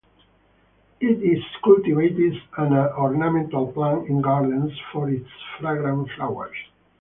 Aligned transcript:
It 0.99 1.21
is 1.21 1.43
cultivated 1.63 2.33
as 2.57 2.67
an 2.71 2.73
ornamental 2.73 3.71
plant 3.71 4.07
in 4.07 4.19
gardens 4.19 4.71
for 4.91 5.11
its 5.11 5.29
fragrant 5.59 6.09
flowers. 6.17 6.55